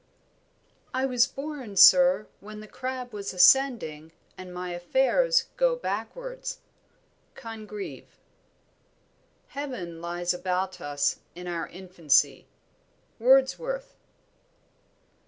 "I 0.95 1.05
was 1.05 1.27
born, 1.27 1.75
sir, 1.75 2.25
when 2.39 2.59
the 2.59 2.65
crab 2.67 3.13
was 3.13 3.35
ascending 3.35 4.13
and 4.35 4.51
my 4.51 4.71
affairs 4.71 5.45
go 5.57 5.75
backwards." 5.75 6.57
CONGREVE. 7.35 8.07
"Heaven 9.49 10.01
lies 10.01 10.33
about 10.33 10.81
us 10.81 11.19
in 11.35 11.47
our 11.47 11.67
infancy." 11.67 12.47
WORDSWORTH. 13.19 13.93